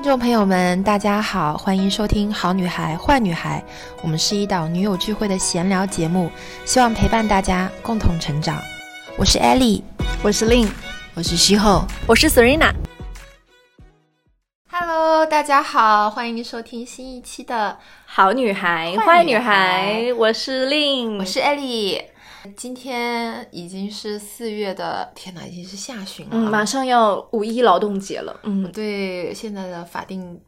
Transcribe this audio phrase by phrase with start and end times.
[0.00, 3.62] 听众朋友们，大家好，欢迎收听《好女孩坏女孩》，
[4.02, 6.30] 我们是一档女友聚会的闲聊节目，
[6.64, 8.58] 希望陪伴大家共同成长。
[9.18, 9.84] 我是艾莉，
[10.22, 10.70] 我是 Lin，
[11.12, 12.72] 我是西后，我是 Serena。
[14.70, 17.76] Hello，大家好，欢迎收听新一期的
[18.06, 22.00] 好女孩坏女孩，我是 Lin，我是艾莉。
[22.56, 28.40] 今天已经是四月的，天哪，已经是下旬了，马上要五一劳动节了。
[28.44, 30.40] 嗯，对现在的法定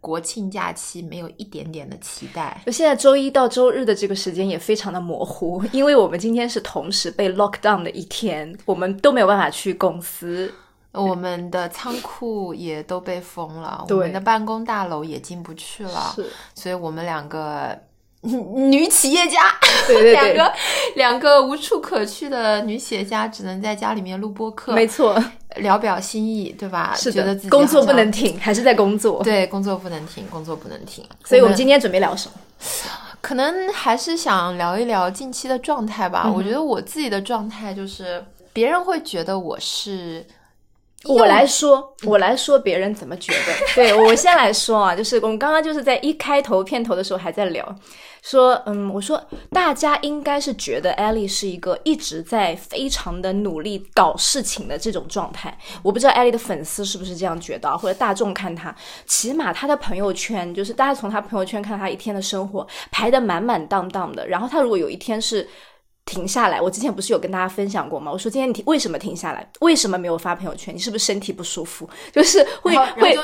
[0.00, 2.62] 国庆假期没有一点点的期待。
[2.64, 10.52] 就现在周一到周日的这个时间也非常的模糊， 因为我们今天是同时被 lock down 的一天，我们都没有办法去公司，
[10.92, 17.78] 我们的仓库也都被封了，我们的办公大楼也进不去了，是，所以我们两个。
[18.22, 19.38] 女企业家，
[19.86, 20.52] 对对对，两个
[20.96, 25.18] 两个无处可去的女企业家，只能在家里面录播客，没错，
[25.56, 26.94] 聊表心意，对吧？
[26.94, 31.02] 是的，工作不能停，还是在工作，对，工作不能停，工作不能停。
[31.24, 32.34] 所以我们今天准备聊什么？
[33.22, 36.30] 可能还是想聊一聊近期的状态吧。
[36.30, 38.22] 我觉得我自己的状态就是，
[38.52, 40.26] 别人会觉得我是。
[41.04, 43.52] 我来说，我来说，别人怎么觉得？
[43.74, 47.74] 对我先来说啊，就是我们刚刚就是在一开头片头的时候还在聊，
[48.22, 49.18] 说嗯，我说
[49.50, 55.56] 大家应该是觉得艾丽是一个一直在非常的努力搞事情的这种状态。
[55.82, 58.74] 我不知道艾丽的粉丝是不是这样觉得，或者大众看她，
[59.06, 64.28] 起码她的朋友圈就是大家从她朋友圈看她一天的生活排得满满当当的。
[64.28, 65.48] 然后她如果有一天是。
[66.04, 66.60] 停下来！
[66.60, 68.10] 我之前不是有跟大家分享过吗？
[68.10, 69.48] 我说今天你停，为什么停下来？
[69.60, 70.74] 为什么没有发朋友圈？
[70.74, 71.88] 你是不是身体不舒服？
[72.12, 73.16] 就是会会。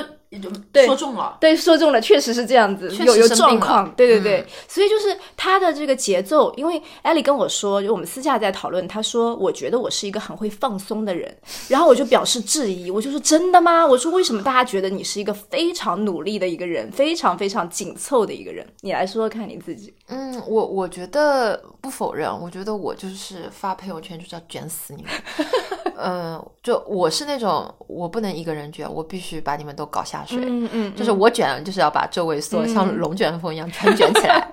[0.84, 11.34] 说中了，对，说中了，确实是这样子，有有状况，对对对，所以就是他的这个节奏，因为艾丽跟我说，就我们私下在讨论，他说我觉得我是一个很会放松的人，
[11.68, 13.86] 然后我就表示质疑，我就说真的吗？
[13.86, 18.66] 我说为什么大家觉得你是一个非常努力的一个人，非常非常紧凑的一个人？
[18.80, 19.94] 你来说说看你自己。
[20.08, 25.12] 嗯，我我觉得不否认，我觉得我就是发朋友圈就是要卷死你们。
[26.08, 30.38] 嗯，就我是那种我不能一个人卷，我必须把你们都搞下水。
[30.40, 34.48] 嗯嗯，就是我卷，就是要把周围所有像龙卷风一样全卷起来，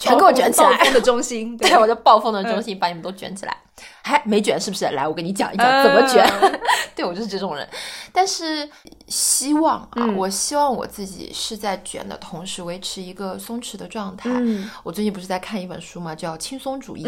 [0.00, 0.68] 全给我卷起来。
[0.76, 3.56] 暴风的中心，对， 我就暴风的中心，把你们都卷起来。
[4.02, 4.84] 还没卷是不是？
[4.90, 6.24] 来，我跟你讲一讲怎么卷。
[6.94, 7.68] 对我就是这种人，
[8.10, 8.66] 但是
[9.06, 14.30] 希望啊，我希望我自己是在卷的同时维持一个松弛的状态。
[14.82, 17.04] 我最近不是在看一本书嘛，叫《轻松主义》。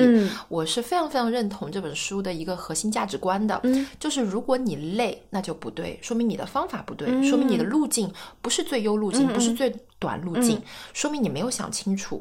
[0.49, 3.59] 我是非常非常认同这本书的一个核心价值观的，
[3.99, 8.13] 就是如果你累，那就不对，说明你的方法不对，说明你的路径
[8.43, 10.61] 不是最优路径，不是最短路径，
[10.93, 12.21] 说明你没有想清楚。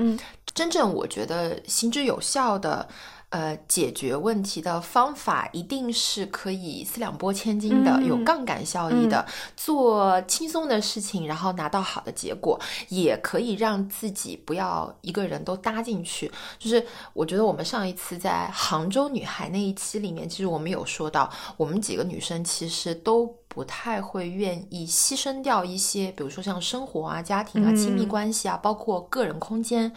[0.53, 2.88] 真正我觉得行之有效的。
[3.29, 9.25] 呃，解决问题的方法一定是可以四两拨千斤的，有杠杆效益的，
[9.57, 12.57] 做轻松的事情，然后拿到好的结果，
[12.88, 16.31] 也可以让自己不要一个人都搭进去。
[16.57, 23.37] 就是我觉得我们上一次在杭州女孩那一期里面，其实我们有说到，我们几个女生其实都。
[23.47, 29.91] 不太会愿意牺牲掉一些，比如说像生活啊、家庭啊、亲密关系啊，包括个人空间。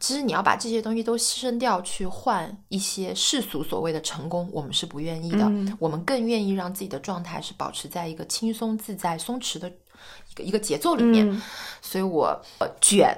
[0.00, 5.50] 其实你要把这些东西都牺牲掉，去换一些世俗所谓的成功，我们是不愿意的。
[5.78, 11.40] 我们更愿意让自己的状态是保持在一个轻松自在、松弛的一个一个节奏里面。
[11.80, 12.42] 所以我
[12.80, 13.14] 卷，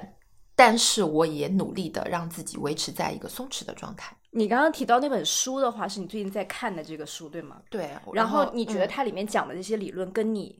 [0.55, 4.15] 但是我也努力的让自己维持在一个松弛的状态。
[4.31, 7.57] 你刚刚提到那本书的话，是你最近在看的这个书，对吗？
[7.69, 7.89] 对。
[8.13, 10.59] 然后你觉得它里面讲的这些理论跟你，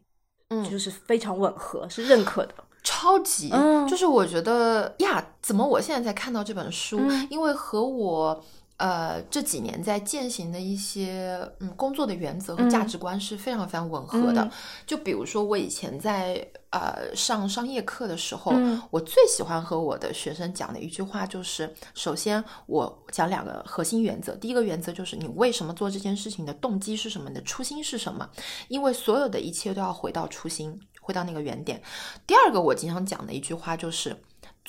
[0.50, 2.53] 嗯，就是非常吻合，是认可的，
[2.84, 3.50] 超级。
[3.88, 7.00] 就是我觉得呀，怎么我现在才看到这本书？
[7.29, 8.44] 因为和我。
[8.79, 14.50] 呃，这几年在践行的一些嗯工作的原则和价值观是非常非常吻合的。
[14.88, 18.53] 就比如说，我以前在呃上商业课的时候，
[18.90, 24.34] 我最喜欢和我的学生讲的一句话就是：首先，我讲两个核心原则。
[24.35, 28.29] 第一个原则就是你为什么做这件事情的动机是什么，你的初心是什么？
[28.69, 31.81] 因为所有的一切都要回到初心，回到那个原点。
[32.25, 34.16] 第二个我经常讲的一句话就是。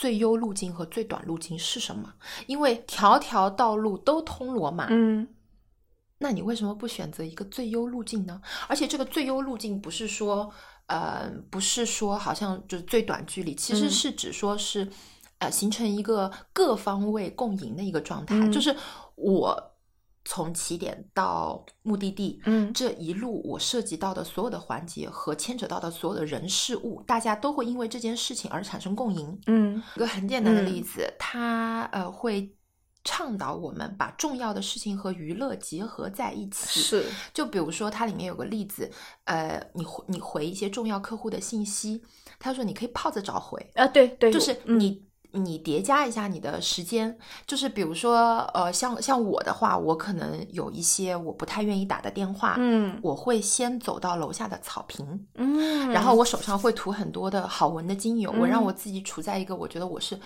[0.00, 2.11] 最优路径和最短路径是什么？
[2.47, 4.87] 因为条条道路都通罗马。
[4.88, 5.29] 嗯，
[6.20, 8.41] 那你为什么不选择一个最优路径呢？
[8.67, 10.50] 而且这个最优路径不是说，
[10.87, 14.88] 呃，不是说好像就是最短距离，其实是指说是，
[15.37, 18.75] 呃，形成一个各方位共赢的一个状态，就是
[19.17, 19.70] 我。
[20.25, 29.41] 从起点到目的地，嗯，这一路我涉及到的所有的环节和牵扯到的所有的人事物，大家都会因为这件事情而产生共赢。
[29.47, 32.55] 嗯，一个很简单的例子，它呃会
[33.03, 36.81] 倡导我们把重要的事情和娱乐结合在一起。
[36.81, 38.91] 是，就比如说它里面有个例子，
[39.25, 42.03] 呃，你回你回一些重要客户的信息，
[42.39, 44.79] 他说你可以泡着找回，啊，对对，就是嗯
[45.32, 45.61] 你。
[45.61, 47.17] 叠加一下你的时间，
[47.47, 60.19] 就是比如说，呃，像像我的话，我可能有一些我不太愿意打的电话，嗯我会先走到楼下的草坪，嗯，然后我手上会涂很多的好闻的精油，我让嗯我自己处在一个我觉得我是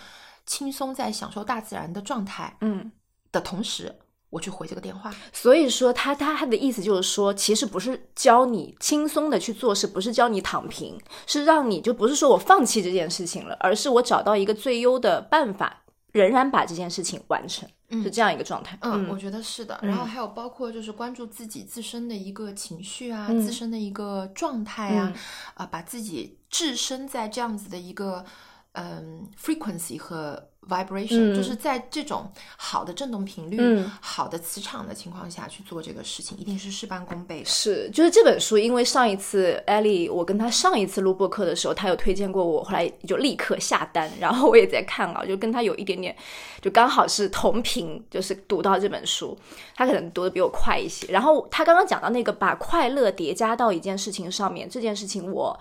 [0.47, 2.93] 轻松在享受大自然的状态嗯。
[3.33, 3.93] 的同时，
[4.35, 5.15] 我去回这个电话。
[5.33, 17.69] 所以说他他他的意思就是说，其实不是教你轻松的去做事，不是教你躺平，是让你就不是说我放弃这件事情了，而是我找到一个最优的办法，仍然把这件事情完成，
[18.03, 18.77] 是这样一个状态。
[18.83, 19.79] 嗯，我觉得是的。
[19.83, 25.21] 嗯然后还有包括就是关注自己自身的一个情绪啊，嗯自身的一个状态啊，嗯
[25.55, 28.25] 啊、把自己置身在这样子的一个
[28.75, 37.45] 嗯 frequency 和 vibration，、嗯就是在这种好的振动频率、嗯好的磁场的情况下去做这个事情，一定是事半功倍的。
[37.45, 46.17] 是，就是这本书，因为上一次艾丽，我跟她上一次录播课的时候，她有推荐过我，后来就立刻下单，然后我也在看啊，就跟她有一点点，
[46.61, 49.39] 就刚好是同频，就是读到这本书，
[49.77, 51.07] 她可能读的比我快一些。
[51.13, 55.57] 然后她刚刚讲到那个把快乐叠加到一件事情上面，这件事情我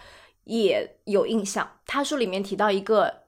[0.46, 1.78] 也有印象。
[1.86, 3.23] 他书里面提到一个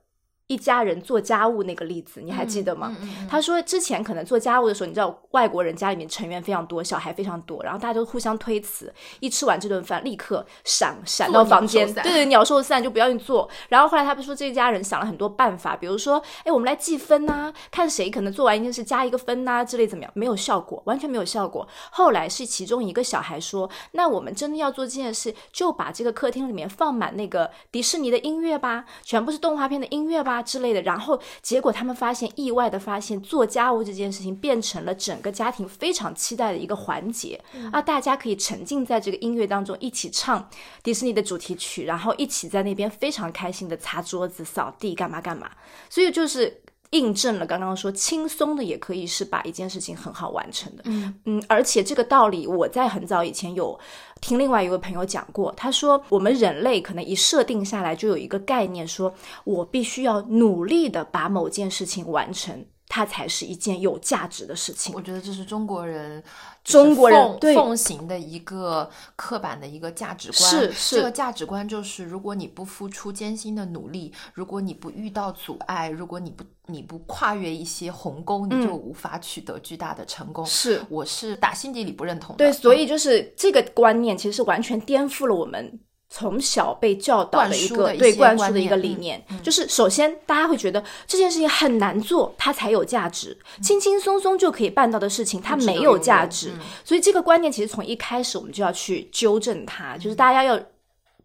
[0.47, 2.95] 一家人做家务那个例子，你还记得吗？
[3.01, 13.49] 嗯嗯嗯他说之前可能做家务的时候，你知道外国人家里面成员非常多，小孩非常多，然后大家都互相推辞，一吃完这顿饭立刻闪闪到房间，对对，鸟兽散就不要你做。
[13.69, 21.67] 然后后来他们说这家人想了很多办法，比如说，哎，我们来计分呐、看谁可能做完一件事加一个分呐、之类怎么样，没有效果，完全没有效果。
[21.89, 30.81] 后来是其中一个小孩说，那我们真的要做这件事，就把这个客厅里面放满那个迪士尼的音乐吧，全部是动画片的音乐吧之类的。
[30.81, 37.39] 然后结果他们发现，意外的发现，做家务这件事情变成了整个家庭非常期待的一个环节、
[37.71, 37.81] 啊！
[37.81, 40.49] 大家可以沉浸在这个音乐当中，一起唱
[40.83, 45.49] 迪士尼的主题曲，然后一起在那边非常开心的擦桌子、扫地，干嘛干嘛。
[45.89, 46.61] 所以就是。
[46.91, 51.13] 印证了刚刚说轻松的也可以是把一件事情很好完成的，嗯。
[51.25, 53.77] 嗯，而且这个道理我在很早以前有
[54.21, 64.93] 听另外一位朋友讲过，他说我们人类可能一设定下来就有一个概念，说我必须要努力的把某件事情完成，它才是一件有价值的事情。
[64.93, 66.23] 我觉得这是中国人，
[66.63, 70.49] 中国人奉行的一个刻板的一个价值观。
[70.49, 80.45] 是是这个价值观就是，如果你不付出艰辛的努力，如果你不遇到阻碍，如果你不你不跨越一些鸿沟，你就无法取得巨大的成功。
[80.45, 82.37] 嗯是我是打心底里不认同的。
[82.37, 85.79] 对，所嗯以就是这个观念，其实是完全颠覆了我们
[86.09, 89.25] 从小被教导的一个对灌输的一个观念嗯理念。
[89.43, 96.51] 就是首先大家会觉得这件事情很难做，它才有价值；轻轻松松就可以办到的事情，它没有价值。
[96.53, 100.59] 嗯所以这个观念其实从一开始我们就要去纠正它，就是大家要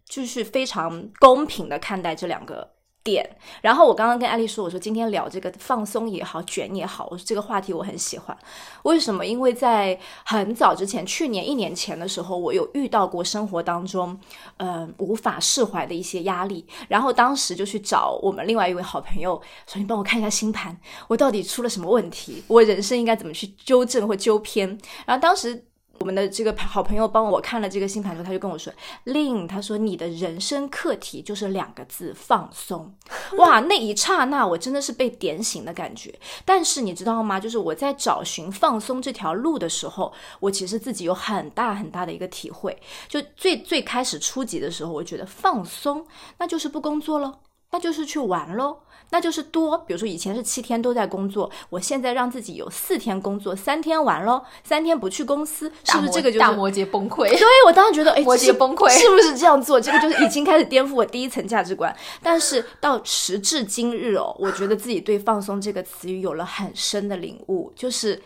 [0.09, 2.69] 就是非常公平的看待这两个
[3.03, 3.29] 点。
[3.63, 8.37] 然后我刚刚跟艾丽说，我说今天聊这个放松也好，卷也好，我说这个话题我很喜欢。
[8.83, 9.25] 为什么？
[9.25, 14.19] 因为在很早之前，去年一年前的时候，我有遇到过生活当中，
[14.59, 16.67] 嗯、无法释怀的一些压力。
[16.89, 22.43] 然后当时就去找我们另外一位好朋友，说：“你帮我看一下星盘，我到底出了什么问题？
[22.47, 24.69] 我人生应该怎么去纠正或纠偏？”
[25.07, 25.70] 然后当时。
[26.01, 28.73] 我们的这个好朋友帮我看了这个星盘之后，他就跟我说
[29.05, 32.95] ：“令他说你的人生课题就是两个字放松。
[33.37, 36.19] ”哇，那一刹那我真的是被点醒的感觉。
[36.43, 37.39] 但是你知道吗？
[37.39, 40.11] 就是我在找寻放松这条路的时候，
[40.41, 42.75] 我其实自己有很大很大的一个体会。
[43.07, 46.07] 就最最开始初级的时候，我觉得放松
[46.39, 47.41] 那就是不工作了，
[47.73, 48.79] 那就是去玩喽。
[49.13, 57.29] 那就是多，比如说以前是七天都在工作，我现在让自己有四天工作，三天玩喽，三天不去公司，是不是这个就是大摩羯崩溃？
[57.29, 59.81] 对我当时觉得，哎， 摩是羯崩溃是不是这样做？
[59.81, 61.93] 这个就是已经开始颠覆我第一层价值观。
[62.23, 68.23] 但是到时至今日哦，我觉得自己对放松这个词语有了很深的领悟，就是。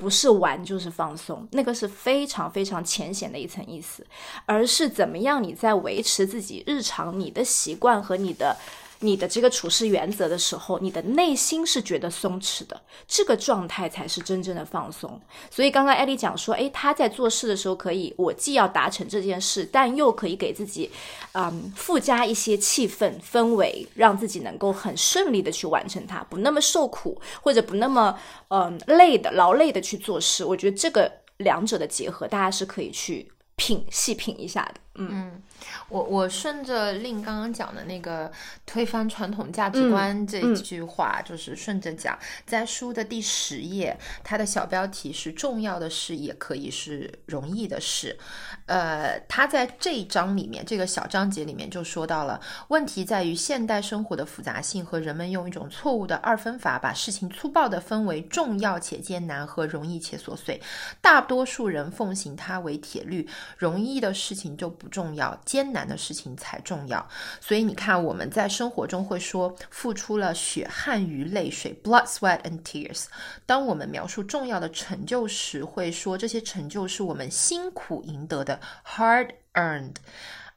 [0.00, 4.06] 不是玩就是放松，那个是非常非常浅显的一层意思，
[4.46, 8.56] 而是怎么样你在维持自己日常你的习惯和你的
[9.00, 15.20] 你的这个处事原则的时候，你的内心是觉得松弛的，这个状态才是真正的放松。
[15.50, 20.90] 所以刚刚艾丽讲说，诶，她在做事的时候可以，我既要达成这件事，但又可以给自己，
[21.32, 30.44] 嗯，附加一些气氛氛围，让自己能够很顺利的去完成它，不那么受苦，或者不那么嗯累的劳累的去做事。
[30.44, 34.80] 我觉得这个两者的结合，大家是可以去品细品一下的。
[34.98, 35.40] 嗯，
[35.88, 38.30] 我我顺着令刚刚讲的那个
[38.66, 48.18] 推翻传统价值观这句话，就是顺着讲，在书的第十页，它的小标题是“重要的事也可以是容易的事”。
[48.66, 60.60] 呃，他在这一章里面，这个小章节里面就说到了，问题在于现代生活的复杂性和人们用一种错误的二分法，把事情粗暴的分为重要且艰难和容易且琐碎。
[61.00, 63.26] 大多数人奉行它为铁律，
[63.56, 67.08] 容易的事情就不重要，艰难的事情才重要。
[67.40, 73.06] 所以你看，我们在生活中会说付出了血汗与泪水 （blood, sweat and tears）。
[73.46, 79.96] 当我们描述重要的成就时，会说这些成就是我们辛苦赢得的 （hard earned）。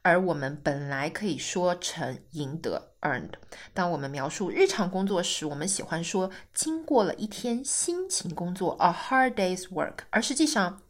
[0.04, 3.34] 而我们本来可以说成赢得 （earned）。
[3.72, 10.80] 当我们描述日常工作时，我们喜欢说经过了一天辛勤工作 （a hard day's work），而实际上。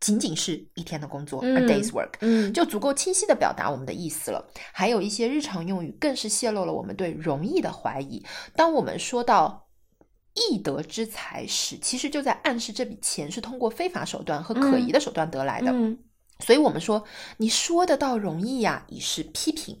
[0.00, 4.48] 仅仅是一天的工作，a day's work，嗯，就足够清晰的表达我们的意思了。
[4.72, 8.24] 还有一些日常用语，更是泄露了我们对容易的怀疑。
[8.54, 9.68] 当我们说到
[10.34, 15.72] 易得之财时，其实就在暗示这笔钱是通过非法手段和可疑的手段得来的。
[15.72, 15.98] 嗯
[16.44, 17.02] 所以，我们说
[17.38, 19.76] 你说的倒容易呀，以示批评。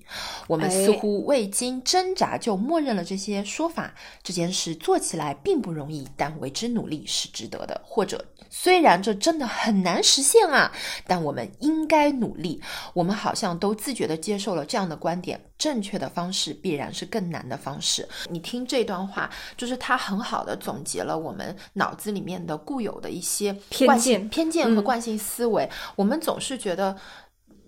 [0.48, 3.94] 我们似乎未经挣扎就默认了这些说法。
[4.24, 7.80] 这件事做起来并不容易，但为之努力是值得的。
[7.84, 10.72] 或者，虽然这真的很难实现啊，
[11.06, 12.60] 但我们应该努力。
[12.92, 18.06] 我们好像都自觉地接受了这样的观点：正确的方式必然是更难的方式。
[18.28, 25.70] 你听这段话，就是他很好的总结了我们脑子里面的固有的一些偏见、偏见和惯性思维。
[25.94, 26.96] 我们总是觉得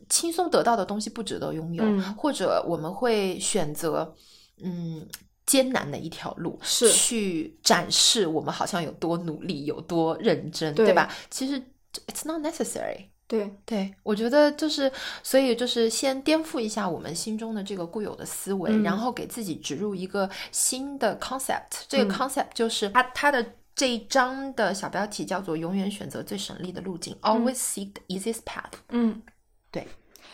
[0.08, 4.14] 轻松得到的东西不值得拥有，嗯或者我们会选择
[4.62, 5.06] 嗯
[5.44, 11.12] 艰难的一条路，是去展示我们好像有多努力、有多认真，对对吧？
[11.28, 11.60] 其实
[12.06, 13.06] it's not necessary。
[13.26, 14.90] 对，对，我觉得就是，
[15.22, 21.84] 所以就是先颠覆一下我们心中的这个固有的思维，嗯然后给自己植入一个新的 concept。
[21.88, 28.72] 这个嗯 concept 就是它它的这一章的小标题叫做“永远选择最省力的路径 ”，always seek the easiest path。
[28.90, 29.22] 嗯，
[29.70, 29.88] 对，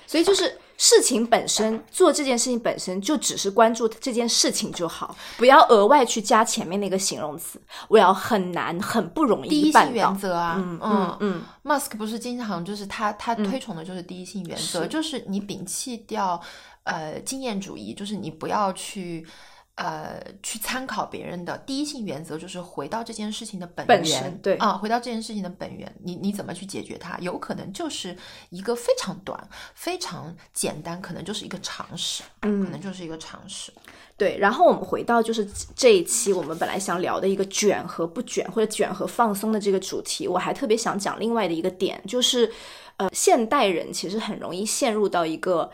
[0.04, 7.62] 所以就是事情本身，做这件事情本身就只是关注这件事情就好，不要额外去加前面那个形容词。
[7.86, 10.18] 我要很难、很不容易第一性原。
[10.18, 16.42] 则啊，嗯嗯嗯，Musk 不是经常就是他他推崇的就是第一性原则，是就是你摒弃掉
[16.82, 19.24] 呃经验主义，就是你不要去
[19.76, 27.18] 呃去参考别人的第一性原则，就是回到这件事情的本本源，身对啊，回到这件事情的本源，你你怎么去解决它？
[27.18, 28.16] 有可能就是
[28.50, 33.70] 一个非常短、非常简单，可能就是一个常识，嗯可能就是一个常识。
[34.16, 42.50] 对，然后我们回到就是这一期我们本来想聊的一个卷和不卷或者卷和放松的这个主题，我还特别想讲另外的一个点，就是
[42.96, 45.70] 呃，现代人其实很容易陷入到一个。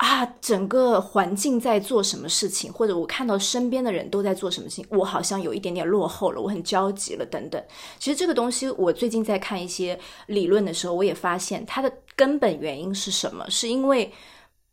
[0.00, 7.62] 啊，整个环境在做什么事情，或者我看到身边的人都在做什么事情，我好像有一点点落后了，我很焦急了，等等。
[7.98, 13.44] 其实这个东西，我最近在看一些理论的时候，我也发现它的根本原因是什么？
[13.50, 14.10] 是因为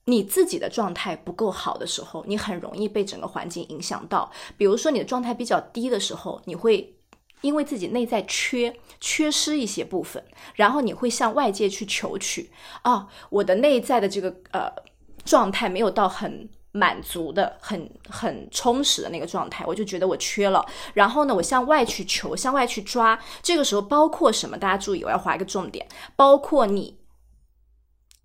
[0.05, 4.31] 你自己的状态不够好的时候，你很容易被整个环境影响到。
[4.55, 6.95] 比如说你的状态比较低的时候，你会
[7.41, 10.23] 因为自己内在缺缺失一些部分，
[10.55, 12.49] 然后你会向外界去求取
[12.83, 14.71] 啊，我的内在的这个呃
[15.27, 16.49] 状态没有到很。
[16.73, 20.63] 满足的、很很充实的那个状态，我就觉得我缺了。
[20.93, 23.17] 然后呢，我向外去求，向外去抓。
[23.41, 24.55] 这个时候包括什么？
[24.55, 26.95] 大家注意，我要划一个重点，包括你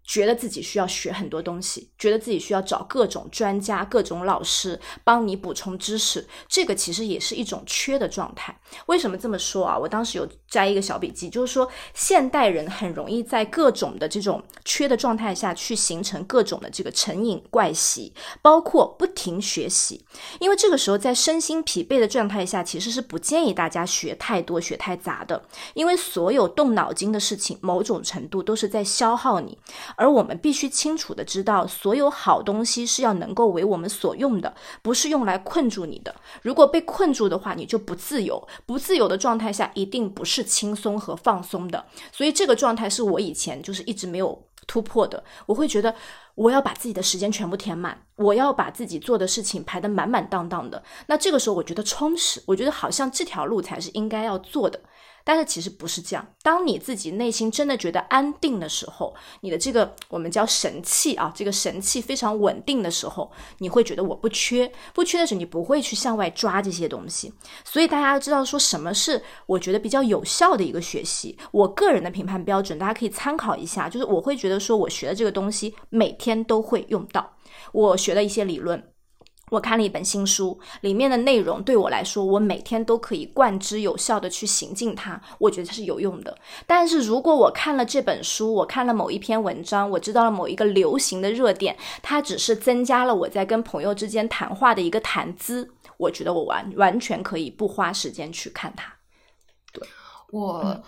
[0.04, 8.58] 觉得自己需要学很多东西，觉得自己需要找各种专家、各种老师帮你补充知识，这个其实也是一种缺的状态。
[8.86, 9.78] 为什么这么说啊？
[9.78, 20.04] 我当时有摘一个小笔记，就是说现代人很容易在各种的这种缺的状态下去形成各种的这个成瘾怪习，包括不停学习。
[20.40, 25.42] 因为这个时候在身心疲惫的状态下，其实是不建议大家学太多、学太杂的，
[25.74, 29.56] 因为所有动脑筋的事情，某种程度都是在消耗你。
[29.96, 36.14] 而我们必须清楚的知道，所有好东西是要能够为我们所用的，不是用来困住你的。
[36.42, 38.46] 如果被困住的话，你就不自由。
[38.66, 41.84] 不自由的状态下，一定不是轻松和放松的。
[42.10, 45.22] 所以这个状态是我以前就是一直没有突破的。
[45.46, 45.94] 我会觉得
[46.34, 50.82] 我要把自己的时间全部填满，我要把自己做的事情排得满满当当的。
[51.06, 54.80] 那这个时候，我觉得充实，我觉得好像这条路才是应该要做的。
[55.24, 56.26] 但是其实不是这样。
[56.42, 67.32] 当你自己内心真的觉得安定的时候，你的这个我们叫神气啊，这个神气非常稳定的时候，你会觉得我不缺，不缺的时候，你不会去向外抓这些东西。
[67.64, 71.38] 所以大家要知道说什么是我觉得比较有效的一个学习。
[71.50, 77.34] 我个人的评判标准，大家可以参考一下，就是我会觉得说我学的这个东西每天都会用到，
[77.72, 78.91] 我学的一些理论。
[79.52, 86.34] 我看了一本新书，里面的内容对我来说，我每天都可以贯之有效的去行进它，我觉得它是有用的。
[86.66, 98.90] 但是如果我看了这本书，我看了某一篇文章，我知道了某一个流行的热点，它只是增加了我在跟朋友之间谈话的一个谈资，我觉得我完完全可以不花时间去看它。
[99.70, 99.86] 对
[100.30, 100.82] 我。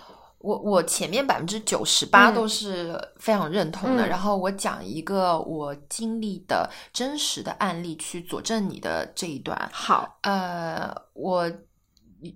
[0.44, 9.58] 我我前面百分之九十八都是非常认同的，然后我讲一个我经历的真实的案例去佐证你的这一段。
[9.72, 11.50] 好，呃，我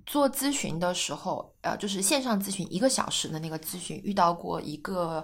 [0.06, 5.22] 做咨询的时候，呃，就是线上咨询一个小时的那个咨询，遇到过一个。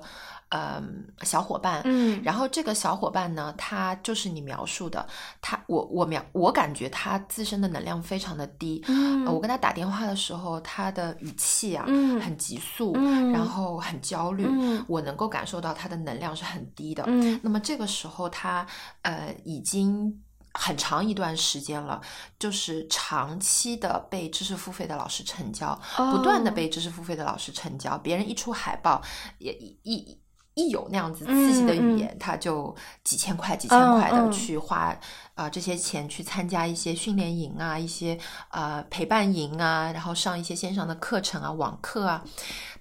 [0.51, 5.05] 嗯，小伙伴，嗯，然后这个小伙伴呢，他就是你描述的，
[5.41, 18.65] 他，我我描，我感觉他自身的能量非常的低，嗯，我跟他打电话的时候，他的语气啊，嗯，很急速，嗯，然后很焦虑，嗯，我能够感受到他的能量是很低的，嗯，那么这个时候他，
[19.03, 20.23] 呃，已经
[20.53, 22.01] 很长一段时间了，
[22.39, 29.03] 就是长期的被知识付费的老师成交，不断的被知识付费的老师成交，别人一出海报，
[29.39, 30.21] 也一。
[30.55, 34.97] 一有那样子刺激的语言，他就几千块、几千块的去花
[35.35, 38.19] 啊这些钱去参加一些训练营啊、一些
[38.51, 42.25] 呃陪伴营啊，然后上一些线上的课程啊、网课啊。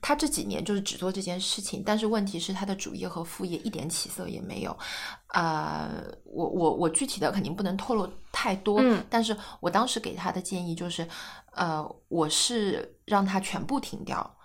[0.01, 4.77] 他这几年就是只做这件事情，但是问题是他的主业和副业一点起色也没有。
[5.29, 5.89] 呃，
[6.25, 11.07] 我我我具体的肯定不能透露太多，但是我当时给他的建议就是，
[11.55, 14.35] 呃，我是让他全部停掉。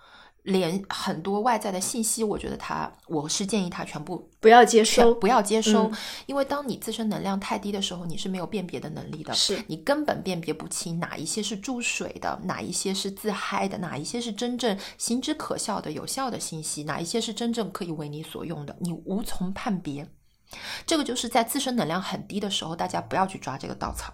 [0.43, 5.91] 连很多外在的信息，我觉得他，我是建议他全部不要接收，不要接收，
[6.25, 20.07] 因为当你自身能量太低的时候，你是没有辨别的能力的，是你根本辨别不清哪一些是注水的，哪一些是自嗨的，哪一些是真正行之可效的有效的信息，哪一些是真正可以为你所用的，你无从判别。
[20.87, 24.13] 这个就是在自身能量很低的时候，大家不要去抓这个稻草。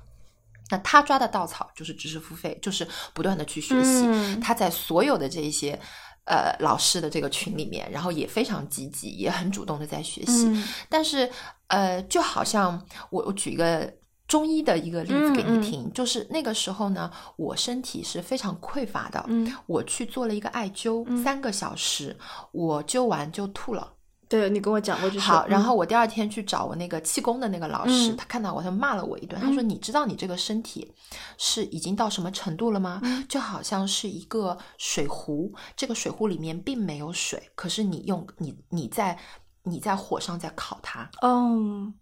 [0.71, 4.39] 那他抓的稻草就是知识付费，就是不断的去学习。
[4.41, 5.79] 他在所有的这一些。
[6.25, 10.51] 呃，老师的这个群里面，然后也非常积极，也很主动的在学习。
[10.89, 11.29] 但是，
[11.67, 13.93] 呃，就好像我我举一个
[14.27, 19.23] 中医的一个例子给你听，就是那个时候呢，我身体是非常匮乏的，
[19.67, 22.17] 我去做了一个艾灸，三个小时，
[22.51, 23.93] 我灸完就吐了。
[24.27, 25.45] 对你跟我讲过，就是好。
[25.47, 29.39] 然后我第二天去找我那个气功的那个老师，他看到我，他骂了我一顿。
[29.41, 30.91] 他说：“你知道你这个身体
[31.37, 33.01] 是已经到什么程度了吗？
[33.29, 39.17] 就好像是一个水壶，这个水壶里面并没有水，可是你用你你在
[39.63, 41.93] 你在火上在烤它。”哦。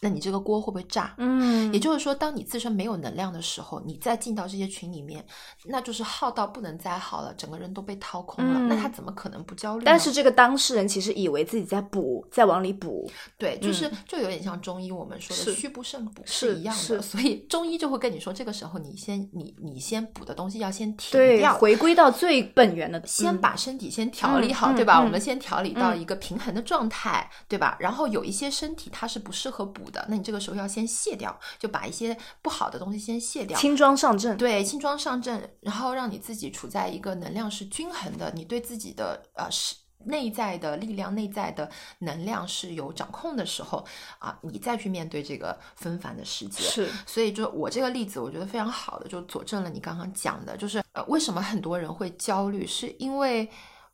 [0.00, 1.14] 那你这个锅会不会炸？
[1.16, 5.24] 嗯，也就是说，当你自身没有能量的时候，你再进到这些群里面，
[5.64, 8.60] 那就是耗到不能再耗了，整个人都被掏空了。
[8.68, 9.84] 那他怎么可能不焦虑？
[9.86, 13.10] 但是这个当事人其实以为自己在补，在往里补。
[13.38, 17.00] 对，就是就有点像中医我们说的虚不胜补是一样的。
[17.00, 25.00] 所以中医就会跟你说，这个时候你先你你先补的东西要先停掉，回归到最本源的，先把身体先调理好，对吧？
[25.00, 27.78] 我们先调理到一个平衡的状态，对吧？
[27.80, 29.85] 然后有一些身体它是不适合补。
[29.90, 34.36] 的，那你这个时候要先卸掉，就把一些不好的东西先卸掉，轻装上阵。
[34.36, 41.70] 对，轻装上阵，然后让你自己处在一个能量是均衡的，你对自己的呃是内在的力量、内在的
[42.00, 43.84] 能量是有掌控的时候
[44.18, 46.62] 啊，你再去面对这个纷繁的世界。
[46.64, 53.48] 是，所以就我这个例子，我觉得非常好的，就佐证了你刚刚讲的，就是呃，为什么很多人会焦虑，是因为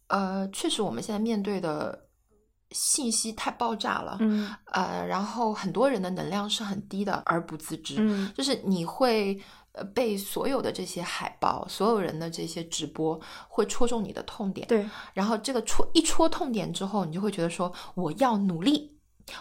[0.09, 2.09] 呃，确实我们现在面对的。
[2.73, 9.41] 信息太爆炸了，嗯，呃，然后很多人的能量是很低的，而不自知，嗯，就是你会
[9.73, 18.97] 呃被所有的这些海报，所有人的这些直播会戳中你的痛点，对，然后这个戳一戳痛点之后，你就会觉得说我要努力，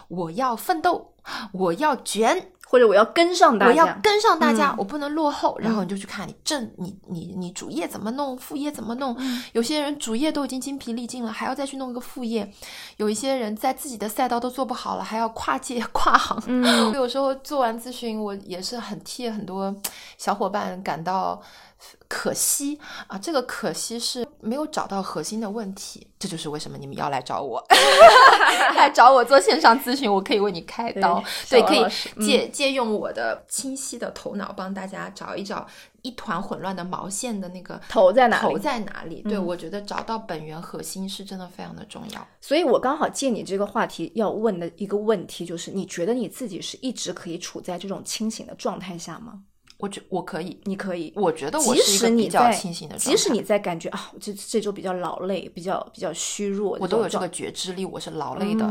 [0.08, 1.14] 我要奋斗，
[1.52, 2.52] 我要卷。
[2.72, 5.58] 或者我要跟上大家，我要跟上大家，我不能落后。
[5.60, 9.14] 然后你就去看你正你你你主业怎么弄，副业怎么弄。
[9.52, 12.50] 有些人主业都已经精疲力尽了，还要再去弄一个副业。
[12.96, 16.42] 有一些人在自己的赛道都做不好了，还要跨界 跨行。
[16.46, 19.76] 嗯，有时候做完咨询，我也是很替很多
[20.16, 21.42] 小伙伴感到
[22.08, 27.62] 可惜啊，这个可惜是没有找到核心的问题，这就是为什么你们要来找我，
[28.76, 31.84] 来找我做线上咨询，我可以为你开刀，对，可以
[32.24, 35.66] 借借用我的清晰的头脑帮大家找一找
[36.02, 38.42] 一团混乱的毛线的那个头在哪里？
[38.42, 39.22] 头在哪里？
[39.22, 42.28] 对，我觉得找到本源核心是真的非常的重要。
[42.40, 49.42] 所以我刚好借你这个话题要问的一个问题就是：你觉得你自己是一直可以处在这种清醒的状态下吗？
[49.82, 51.12] 我觉我可以，你可以。
[51.16, 58.64] 我觉得我是一个比较清醒的即使你在感觉啊，这这周比较劳累，比较比较虚弱，我都有这个觉知力，我是劳累的，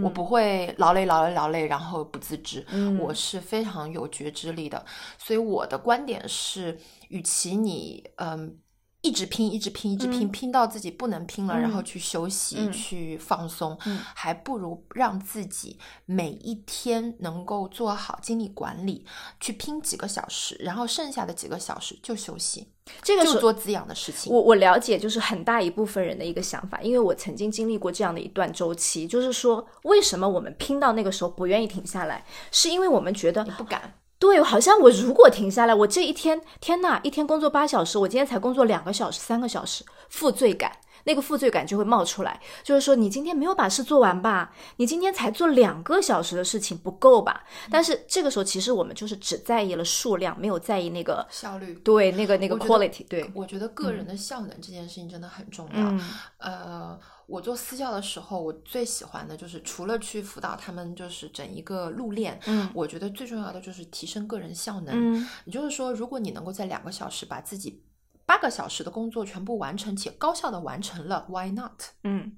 [0.00, 2.64] 我不会劳累劳累劳累，然后不自知，
[3.00, 4.84] 我是非常有觉知力的。
[5.18, 8.56] 所以我的观点是，与其你嗯。
[9.02, 13.76] 一直拼，一直拼，一直拼，拼到自己不能拼了，然后去休息，去放松，
[14.14, 19.04] 还不如让自己每一天能够做好精力管理，
[19.40, 22.68] 去拼几个小时，然后剩下的几个小时就休息，
[23.02, 24.32] 这个是做滋养的事情。
[24.32, 33.94] 我我了解，就是很大一部分人的一个想法，因为我曾经经历过这样的一段周期，就是说，为什么我们拼到那个时候不愿意停下来，是因为我们觉得不敢。
[34.22, 40.70] 对，好像我如果停下来，我这一天，天呐，一天工作八小时，我今天才工作两个小时、三个小时，负罪感，
[41.02, 44.52] 那个负罪感就会冒出来，就是说你今天没有把事做完吧？
[44.76, 47.42] 你今天才做两个小时的事情不够吧？
[47.68, 51.74] 但是这个时候，其实我们就是只在意了数量，没有在意那个效率。
[51.82, 53.04] 对，那个那个 quality。
[53.08, 55.98] 对，我觉得个人的效能这件事情真的很重要。
[56.38, 56.96] 呃。
[57.32, 62.38] 我做私教的时候，我最喜欢的就是除了去辅导他们，就是整一个路练。
[62.46, 64.94] 嗯，我觉得最重要的就是提升个人效能。
[64.94, 67.82] 嗯，也就是说，如果你能够在两个小时把自己
[68.26, 71.80] 八个小时的工作全部完成且高效的完成了，Why not？
[72.04, 72.36] 嗯，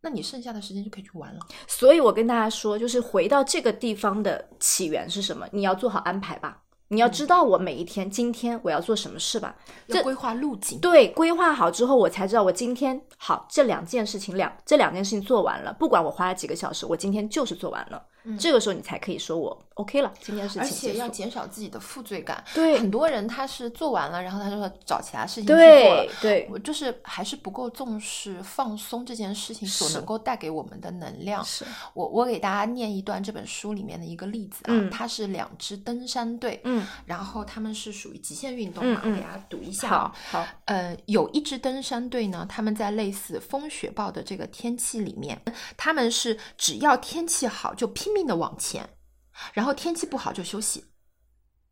[0.00, 1.38] 那你剩下的时间就可以去玩了。
[1.68, 5.48] 所以我跟大家说，就是回到这个地方的起源是什么？
[5.52, 6.63] 你要做好安排吧。
[6.88, 9.56] 你要知道我每一天，今天我要做什么事吧？
[9.88, 10.78] 这规划路径。
[10.80, 18.02] 对，规划好之后，我才知道我今天好这两件事情，两这两件事情做完了，不管我花了几个小时，我今天就是做完了。
[18.38, 22.42] 这个时候你才可以说我 OK 了，今天事情而且要减少自己的负罪感。
[22.54, 26.06] 对，很多人他是做完了，然后他就说找其他事情去做了。
[26.22, 31.44] 对，我就是还是不够重视放松这件事情所能够带给我们的能量。
[31.44, 39.88] 是我我给大家念一段这本书里面的一个例子啊，它是两支登山队，嗯，然后他们是属于极限运动嘛，我给大家读一下。
[39.88, 45.42] 好，好，呃，有一支登山队呢，他们在类似风雪暴的这个天气里面，
[45.76, 48.96] 他们是只要天气好就拼命的往前。
[49.52, 50.84] 然后天气不好就休息，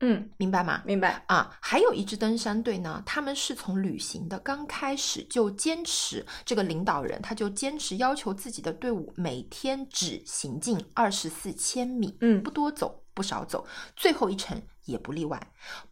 [0.01, 0.83] 嗯，明白吗？
[0.85, 1.57] 明白啊。
[1.63, 15.41] 还有一支登山队呢，他们是从旅行的刚开始就坚持，这个领导人他就坚持要求自己的队伍每天只行进二十四千米，嗯，不多走，不少走，最后一程也不例外。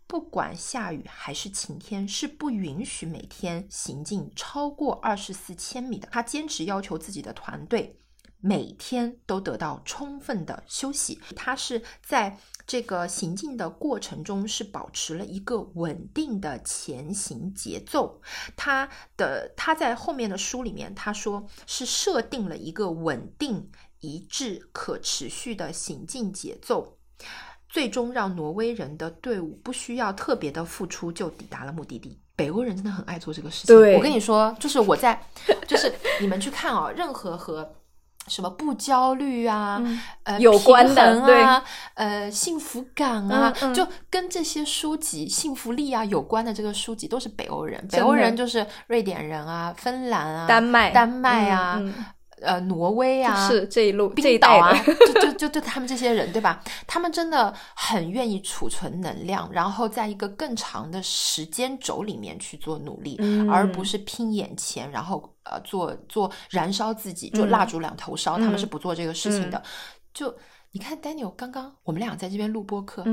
[0.08, 6.08] 不管下雨还是晴天，是不允许每天行进超过二十四千米的。
[6.10, 7.99] 他坚持要求自己的团队。
[8.40, 18.20] 每天都得到充分的休息，他是在这个行进的过程中是保持了一个稳定的前行节奏。
[18.56, 26.96] 他的他在后面的书里面他说是设定了一个稳定、一致、可持续的行进节奏，
[27.68, 32.18] 最终让挪威人的队伍不需要特别的付出就抵达了目的地。
[32.36, 33.76] 北欧人真的很爱做这个事情。
[33.76, 35.20] 我跟你说，就是我在，
[35.68, 37.74] 就是你们去看啊，任何和。
[38.30, 39.82] 什么不焦虑啊？
[40.22, 41.62] 呃，有关的啊，
[41.94, 47.84] 呃，幸福感啊，就跟这些书籍、幸福力啊有关的这个书籍，都是北欧人。
[47.90, 51.82] 北欧人就是瑞典人啊，芬兰啊，丹麦、丹麦啊。
[52.42, 54.72] 呃，挪威啊，是这一路冰岛啊，
[55.12, 56.58] 就就就对他们这些人，对吧？
[56.86, 68.38] 他们真的很愿意储存能量，然后在一个更长的时间轴里面去做努力，而不是拼眼前，然后呃做做燃烧自己，就蜡烛两头烧。
[68.38, 69.62] 他们是不做这个事情的。
[70.14, 70.34] 就
[70.72, 73.04] 你看，Daniel 刚刚我们俩在这边录播课，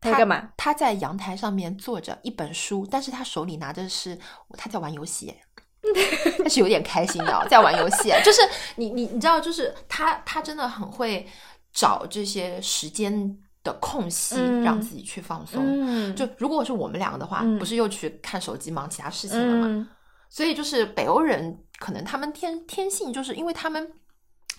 [0.00, 0.50] 他干嘛？
[0.56, 4.18] 他在阳台上面坐着一本书，但是他手里拿着是
[4.56, 5.34] 他在玩游戏。
[6.42, 8.12] 他是有点开心的，在玩游戏。
[8.24, 8.42] 就是
[8.76, 11.26] 你你你知道，就是他他真的很会
[11.72, 16.14] 找这些时间的空隙，让自己去放松。
[16.16, 19.88] 就如果是我们两个的话，不是又去看手机忙其他事情了吗？
[20.28, 23.97] 所以就是北欧人，可能他们天天性就是因为他们。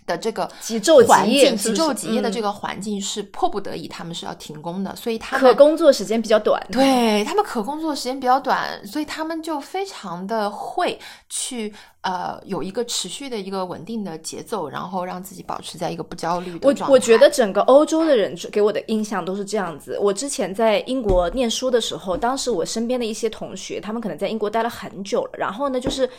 [0.10, 6.60] 的这个极昼环极夜境，极是不是昼极夜的嗯这个环境是迫不得已，他们是要停工的，所以他可工作时间比较短。
[6.72, 10.98] 对他们可工作时间比较短，所以他们就非常的会
[11.30, 16.93] 去呃有一个持续的一个稳定的节奏，然后让自己保持在一个不焦虑的我状态。
[16.93, 19.98] 我觉得整个欧洲的人给我的印象都是这样子。
[20.00, 26.10] 我之前在英国念书的时候，当时我身边的一些同学，他们可能在英国待了很久了，然后呢，就是，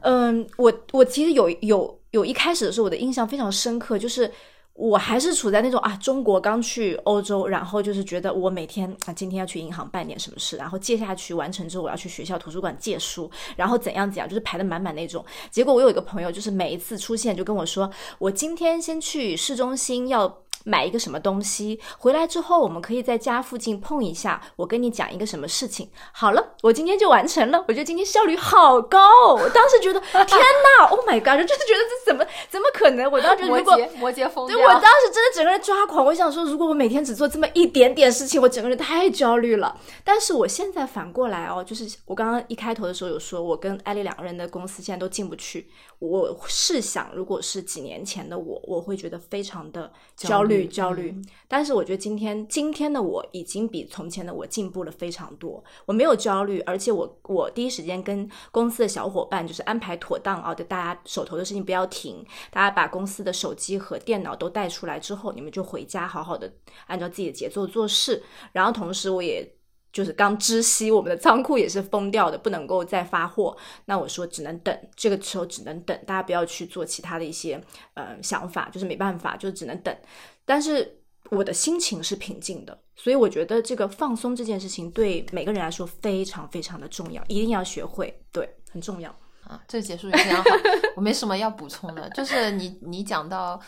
[0.00, 4.30] 嗯，我我其实有有有一开始的时候，我的印象非常深刻，就是。
[4.76, 15.24] 我还是处在那种啊，中国刚去欧洲，然后就是觉得我每天啊，今天要去银行办点什么事，然后接下去完成之后，我要去学校图书馆借书，然后怎样怎样，就是排的满满那种。
[15.48, 20.43] 结果我有一个朋友，就是每一次出现就跟我说，我今天先去市中心要。
[20.64, 24.40] 买一个什么东西，回来之后我们可以在家附近碰一下。
[24.56, 27.64] 我跟你讲一个什么事情，好了，我今天就完成了。
[27.68, 31.46] 我觉得今天效率好高，哦我当时觉得天哪， Oh my god！
[31.46, 33.10] 就是觉得这怎么怎么可能？
[33.10, 39.78] 我当时觉得摩如果羯摩羯疯对我当时真的整个人抓狂，我想说，如果我每天只做这么一点点事情，我整个人太焦虑了。
[40.02, 45.68] 但是我现在反过来哦，就是我刚刚一开头的时候有说，我跟艾丽两个人的公司现在都进不去。
[45.98, 51.10] 我试想，如果是几年前的我，我会觉得非常的焦虑焦虑。
[51.10, 55.62] 嗯但是我觉得今天今天的我已经比从前的我进步了非常多。
[55.86, 66.52] 我没有焦虑，而且我我第一时间跟公司的小伙伴就是安排妥当啊，就大家手头的事情不要停，大家把公司的手机和电脑都带出来之后，你们就回家好好的
[66.88, 68.22] 按照自己的节奏做事。
[68.52, 69.48] 然后同时我也。
[69.94, 73.56] 就是刚知悉我们的仓库也是封掉的，不能够再发货。
[73.84, 77.62] 那我说只能等，这个时候只能等，大家不要去做其他的一些
[77.94, 79.96] 呃想法，就是没办法，就只能等。
[80.44, 80.98] 但是
[81.30, 89.14] 我的心情是平静的，所以我觉得这个放松这件事情对每个人来说非常非常的重要，一定要学会，对，很重要。
[89.44, 90.50] 啊，这个结束也非常好，
[90.96, 93.60] 我没什么要补充的，就是你你讲到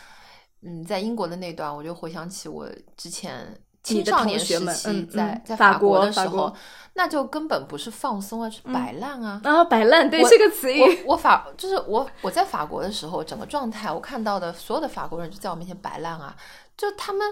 [0.63, 3.57] 嗯，在英国的那段，我就回想起我之前。
[3.95, 6.53] 青少年时期在嗯法国国的时候，
[6.95, 9.41] 那就根本不是放松啊，是摆烂啊。
[9.45, 16.37] 啊，摆烂，对我这个词语，我我法就是我我在法国的时候，整个状态我看到的所有的法国人就在我面前摆烂啊，
[16.77, 17.25] 就他们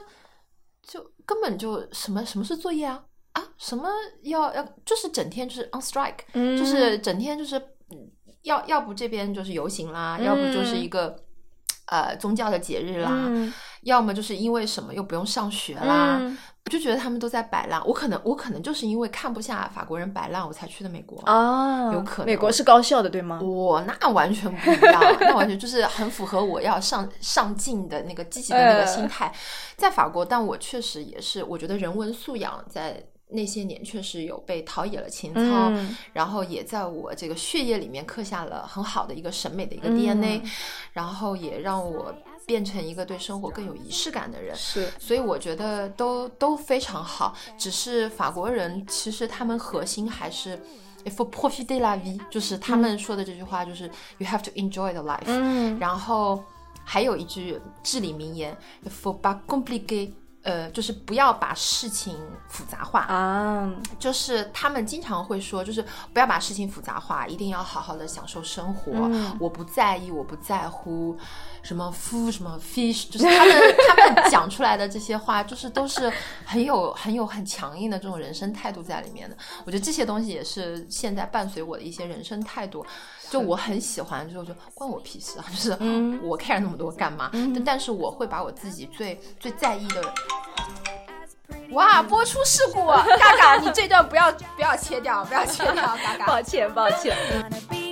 [0.87, 3.03] 就根本就什么什么是作业啊？
[3.33, 3.89] 啊什么
[4.23, 6.57] 要要就是整天就是 on strike，、嗯。
[6.57, 7.59] 就是整天就是
[7.91, 8.09] 嗯
[8.43, 11.17] 要要不这边就是游行啦，要不就是一个
[11.87, 13.53] 呃宗教的节日啦，嗯
[13.85, 17.79] 要么就是因为什么又不用上学啦，嗯我就觉得他们都在摆烂。
[17.87, 21.21] 我可能我可能就是因为看不下法国人摆烂，我才去的美国。
[21.27, 23.39] 啊，有可能美国是高校的，对吗？
[23.43, 29.31] 我那完全不一样，那完全就是很符合我要上上进的那个积极的那个心态。
[29.77, 40.41] 在法国，但我确实也是，我觉得人文素养在那些年确实有被陶冶了情操，嗯然后也在我这个血液里面刻下了很好的一个审美的一个 DNA，、
[40.93, 42.15] 然后也让我
[42.47, 44.55] 变成一个对生活更有仪式感的人。
[44.57, 50.59] 是，所以我觉得都都非常好，只是法国人其实他们核心还是
[51.05, 55.79] il faut profiter la vie，就是他们说的这句话就是 you have to enjoy the life，、嗯。
[55.79, 56.43] 然后
[56.85, 60.11] 还有一句至理名言 il faut pas compliquer，
[60.43, 68.93] 呃，就是不要把事情复杂化，啊，就是他们经常会说，就是不要把事情复杂化，一定要好好的享受生活。
[68.93, 69.35] 嗯。
[69.41, 71.17] 我不在意，我不在乎，
[71.65, 73.55] 什么夫什么 fish，就是他们
[73.89, 76.13] 他们讲出来的这些话，就是都是
[76.45, 79.37] 很有很有很强硬的这种人生态度在里面的。
[79.65, 82.87] 我觉得这些东西也是现在伴随我的一些人生态度。
[83.31, 87.31] 就我很喜欢，就是我就关我屁事啊，就是嗯我 care 那么多干嘛？
[87.33, 90.03] 但但是我会把我自己最最在意的。
[91.71, 92.03] 哇！
[92.03, 96.27] 播出事故，嘎嘎，你这段不要不要切掉，不要切掉，嘎嘎。
[96.27, 97.17] 抱 歉抱歉。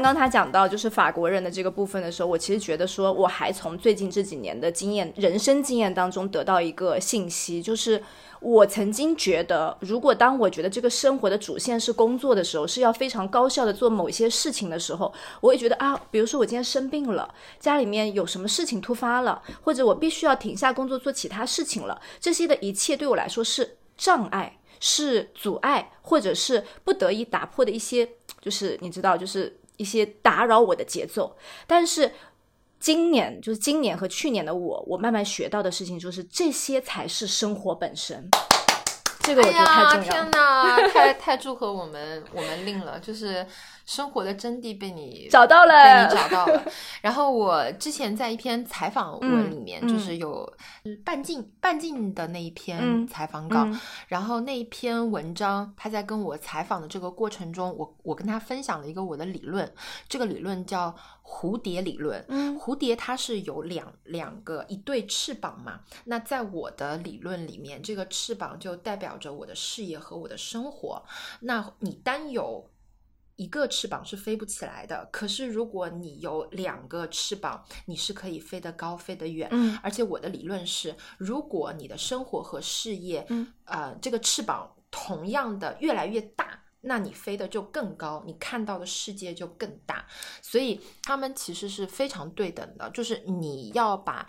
[0.00, 8.02] 刚刚他讲到就是法国人的这个部分的时候，我其实觉得说，我还从最近这几年的经验、人生经验当中得到一个信息，就是
[8.40, 24.56] 我曾经觉得，如果当我觉得这个生活的主线是工作的时候，是要非常高效的做某一些事情的时候，我会觉得啊，比如说我今天生病了，家里面有什么事情突发了，或者我必须要停下工作做其他事情了，这些的一切对我来说是障碍。
[24.82, 28.08] 是阻碍，或者是不得已打破的一些，
[28.40, 31.34] 就是你知道，就是一些打扰我的节奏。
[31.66, 32.12] 但是
[32.78, 38.28] 今年，就是今年和去年的我，我慢慢学到的事情就是，这些才是生活本身。
[39.20, 40.30] 这个我觉得太重要天了。
[40.30, 43.46] 哪， 太太祝贺我们我们令了，就是
[43.84, 46.62] 生活的真谛被你 找到了被你找到了。
[47.02, 50.50] 然后我之前在一篇采访文里面，嗯就是有
[51.04, 53.78] 半径半径的那一篇嗯采访稿，嗯
[54.08, 59.70] 然后那一篇文章，他在跟我采访的这个过程中，我我跟他分享了一个我的理论，
[60.08, 60.94] 这个理论叫
[61.30, 62.24] 蝴蝶理论。
[62.28, 71.02] 嗯蝴蝶它是有两两个一对翅膀嘛，那在我的理论里面，这个翅膀就代表着我的事业和我的生活。
[71.40, 72.68] 那你单有
[73.36, 79.48] 一个翅膀是飞不起来的，可是如果你有两个翅膀，你是可以飞得高、飞得远。
[79.52, 90.06] 嗯而且我的理论是，如果你的生活和事业，嗯呃，这个翅膀同样的越来越大，那你飞得就更高，你看到的世界就更大。
[90.42, 94.26] 所以他们其实是非常对等的，就是你要把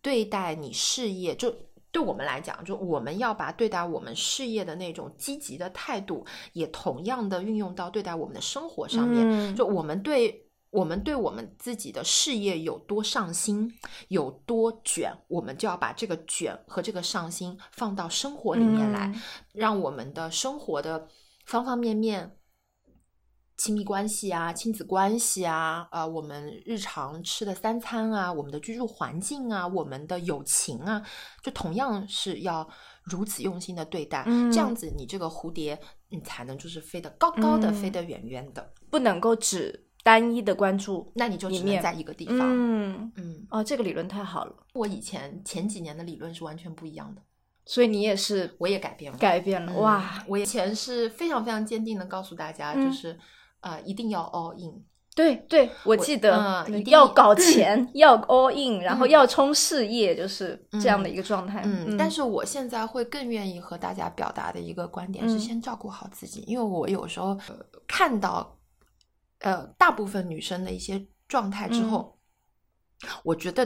[0.00, 1.54] 对待你事业就。
[1.94, 9.24] 对我们来讲，就我们要把对待我们事业的那种积极的态度，也同样的运用到对待我们的生活上面。
[9.24, 13.72] 嗯就我们对我们对我们自己的事业有多上心，
[14.08, 21.06] 有多卷，我们就要把这个卷和这个上心放到生活里面来，嗯让我们的生活的
[21.44, 22.36] 方方面面。
[23.56, 31.00] 亲密关系啊，亲子关系啊，呃，我们日常吃的三餐啊，我们的居住环境啊，我们的友情啊，
[31.40, 32.68] 就同样是要
[33.04, 38.72] 如此用心的对待，嗯这样子你这个蝴蝶，你才能就是飞得高高的，嗯飞得远远的。
[38.90, 42.40] 不能够只单一的关注那你就只能在一个地方。
[42.40, 47.22] 嗯，嗯，哦，这个理论太好了，我以前前几年的理论是完全不一样的，
[47.66, 49.18] 所以你也是我也改变了。
[49.18, 50.24] 改变了、嗯哇！
[50.26, 53.18] 我以前是非常非常坚定的告诉大家，嗯就是
[53.60, 54.84] 呃，一定要 all in。
[55.16, 61.62] 对对，我我记得、嗯一定要搞钱，要 all in，然后嗯要冲事业，就是这样的一个状态。
[61.64, 68.58] 嗯，但是我现在会更愿意和大家表达的一个观点是，嗯先照顾好自己，因为我有时候、呃看到
[69.40, 72.18] 呃大部分女生的一些状态之后，
[73.22, 73.64] 我觉得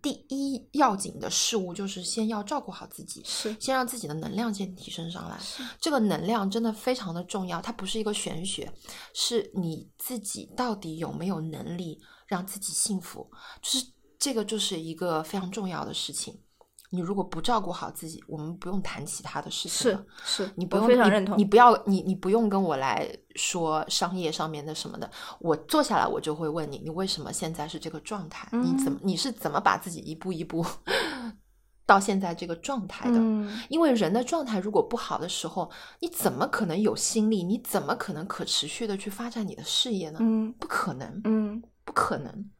[0.00, 5.38] 第一要紧的事物就是先要照顾好自己，是先让自己的能量先提升上来。
[5.38, 8.72] 是这个能量真的非常的重要，它不是一个玄学，
[9.12, 13.28] 是你自己到底有没有能力让自己幸福，
[13.60, 13.86] 就是
[14.18, 16.40] 这个就是一个非常重要的事情。
[16.90, 20.44] 你如果不照顾好自己，我们不用谈其他的事情了是。
[20.44, 21.36] 是，你不用非常你认同。
[21.38, 28.48] 你不要你你不用跟我来说商业上面的什么的，我坐下来我就会问你，你为什么现在是这个状态？
[28.52, 30.64] 你怎嗯么你是怎么把自己一步一步
[31.84, 33.18] 到现在这个状态的？
[33.18, 35.70] 嗯因为人的状态如果不好的时候，
[36.00, 37.42] 你怎么可能有心力？
[37.42, 40.18] 你怎么可能可持续的去发展你的事业呢？
[40.22, 42.50] 嗯不可能，嗯，不可能。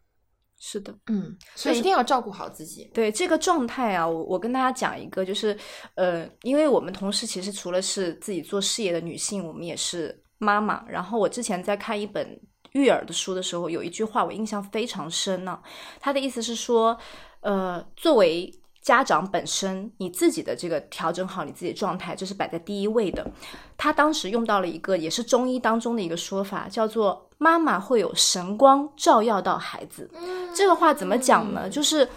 [0.58, 0.94] 是的。
[1.06, 2.90] 嗯，所以一定要照顾好自己。
[2.92, 5.56] 对这个状态啊，我我跟大家讲一个，就是
[5.94, 10.84] 呃，因为我们同事其实除了是自己做事业的女性，我们也是妈妈。
[10.88, 12.38] 然后我之前在看一本
[12.72, 15.60] 育儿的书的时候，有一句话我印象非常深呢、
[16.00, 16.98] 他的意思是说，
[17.40, 23.26] 呃，作为家长本身，你自己的这个调整好你自己的状态，这是摆在第一位的。
[23.76, 30.10] 他当时用到了一个也是中医当中的一个说法，叫做“妈妈会有神光照耀到孩子”。
[30.54, 31.68] 这个话怎么讲呢？
[31.68, 32.08] 就是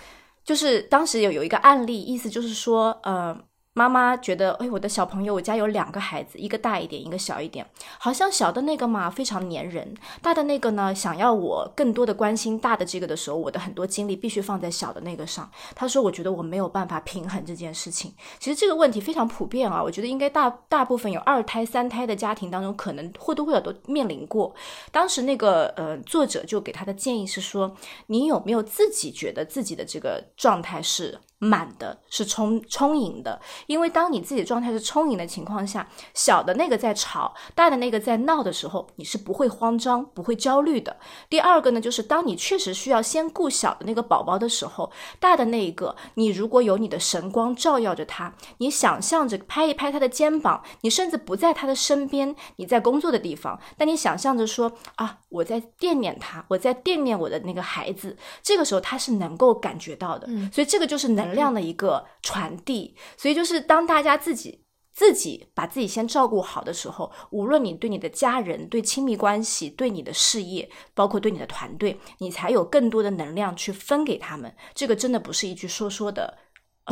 [0.43, 3.38] 就是当时有有一个案例，意思就是说，呃，
[3.73, 7.65] 妈妈觉得，哎，我的小朋友，我家有两个孩子，一个大一点，一个小一点，
[7.97, 15.49] 好像小的那个嘛非常粘人，大的那个呢想要我更多的关心大的这个的时候，我的很多精力必须放在小的那个上。
[15.73, 18.13] 他说，我觉得我没有办法平衡这件事情。
[18.39, 24.53] 其实这个问题非常普遍啊，我觉得应该大大部分有二胎、三胎的家庭当中，可能或多或少都面临过。
[24.91, 27.73] 当时那个呃作者就给他的建议是说，
[28.07, 33.41] 你有没有自己觉得自己的这个状态是满的，是充充盈的？
[33.65, 40.95] 因为当你自己的状态是充盈的情况下，小的那个在吵，大的那个在闹的时候，你是不会慌张、不会焦虑的。
[41.32, 62.96] 第二个呢，就是当你确实需要先顾小的那个宝宝的时候，大的那一个，你如果有你的神光照耀着他，你想象着拍一拍他的肩膀，你甚至不在他的身边，你在工作的地方，但你想象着说啊，我在惦念他，我在惦念我的那个孩子，这个时候他是能够感觉到的，嗯所以这个就是能量的一个传递。
[63.17, 64.60] 所以就是当大家自己。
[64.94, 74.54] 自己把自己先照顾好的时候，无论你对你的家人、对亲密关系、对你的事业，包括对你的团队，你才有更多的能量去分给他们。
[74.76, 76.38] 这个真的不是一句说说的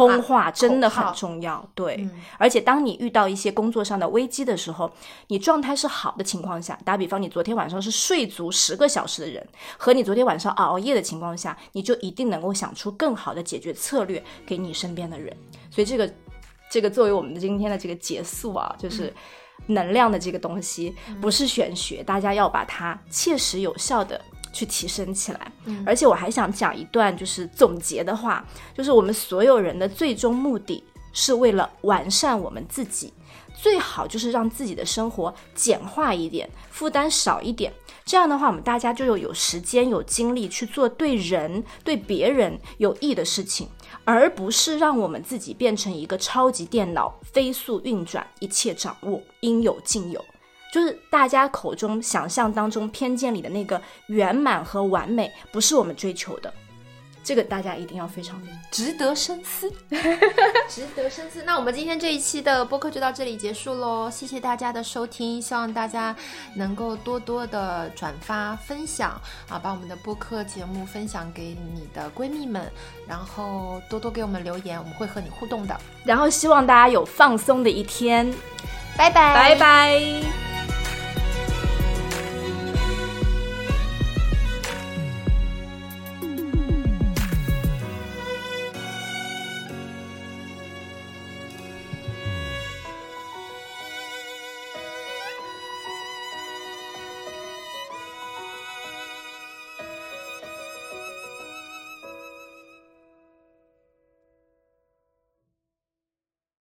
[0.07, 1.63] 空话，真的很重要。
[1.75, 4.91] 对，嗯而且当你遇到一些工作上的危机的时候，
[5.27, 15.35] 你状态是好的情况下，打比方，你昨天晚上是睡足十个小时的人，和你昨天晚上熬夜的情况下，你就一定能够想出更好的解决策略给你身边的人。
[15.69, 16.13] 所以这个
[16.69, 19.13] 这个作为我们的今天的这个结束啊，就是
[19.67, 24.19] 能量的这个东西不是玄学，大家要把它切实有效的
[24.51, 25.51] 去提升起来。
[25.85, 30.83] 而且我还想讲一段就是总结的话，就是我们所有人的最终目的
[31.13, 33.13] 是为了完善我们自己。
[33.62, 37.73] 最好就是让自己的生活简化一点，负担少一点。
[38.05, 43.67] 这样的话，我们大家就有有时间、有精力去做对人、对别人有益的事情，
[44.05, 50.23] 而不是让我们自己变成一个超级电脑，飞速运转，一切掌握，应有尽有。
[50.71, 56.53] 就是大家口中想象当中偏见里的那个圆满和完美，不是我们追求的。
[57.21, 59.71] 这个大家一定要非常值得深思，
[60.67, 61.43] 值得深思。
[61.43, 66.15] 那我们今天这一期的播客就到这里结束喽，谢谢大家的收听，希望大家
[66.56, 69.12] 能够多多的转发分享
[69.48, 72.71] 啊，把我们的播客节目分享给你的闺蜜们，
[73.06, 75.79] 然后多多给我们留言，我们会和你互动的。
[76.04, 78.33] 然后希望大家有放松的一天，
[79.00, 80.19] 拜拜。